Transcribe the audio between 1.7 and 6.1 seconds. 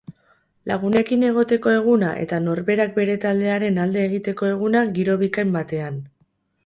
eguna eta norberak bere taldearen alde egiteko eguna giro bikain batean.